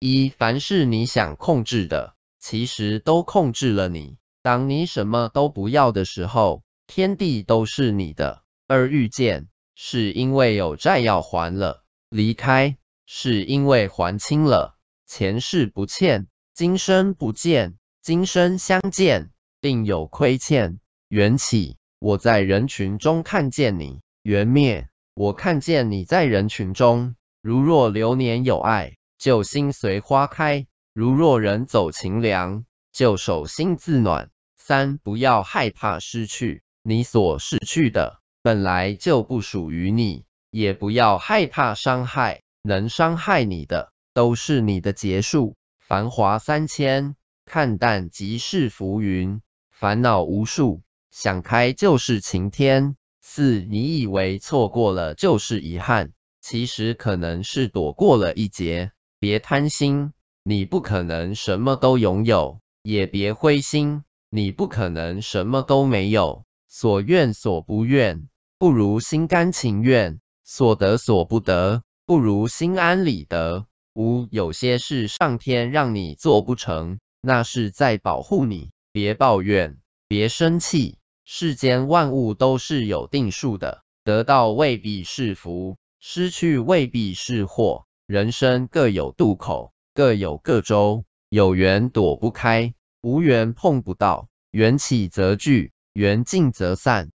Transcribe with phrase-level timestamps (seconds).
[0.00, 4.16] 一，凡是你想控制的，其实都控制了你。
[4.42, 8.42] 当你什么都不要的时候，天地都是你的。
[8.68, 12.76] 二，遇见是因为有债要还了，离开
[13.06, 14.76] 是因为还清了。
[15.04, 20.78] 前世不欠，今生不见，今生相见，定有亏欠。
[21.08, 27.16] 缘起，我在人群中看见你；缘灭，我看见你在人群中。
[27.42, 28.97] 如若流年有爱。
[29.18, 34.30] 就心随花开，如若人走情凉，就手心自暖。
[34.56, 45.56] 三不要害怕失去，你所失去的本来就不属于你；也不要害怕伤害，能伤害你的都是你的结束。
[45.80, 49.40] 繁华三千，看淡即是浮云；
[49.70, 52.94] 烦恼无数，想开就是晴天。
[53.20, 58.92] 四你以为错过了就是遗憾，其实可能是躲过了一劫。
[59.20, 60.12] 别贪心，
[60.44, 66.44] 你不可能什么都拥有；也别灰心，你不可能什么都没有。
[66.68, 73.66] 所愿所不愿，不如心甘情愿；所得所不得，不如心安理得。
[73.94, 78.70] 五有些事上天让你做不成，那是在保护你。
[78.92, 87.86] 别抱怨，别生气，世间万物都是有定数的，得到未必是福，失去未必是祸。
[88.08, 91.04] 人生各有渡口，各有各舟。
[91.28, 94.30] 有缘躲不开，无缘碰不到。
[94.50, 97.10] 缘起则聚，缘尽则散。